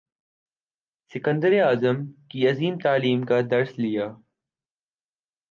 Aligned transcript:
سکندر 1.11 1.53
اعظم 1.61 1.97
کی 2.29 2.47
عظیم 2.47 2.77
تعلیم 2.83 3.25
کا 3.25 3.39
درس 3.51 3.71
لیا 3.79 4.07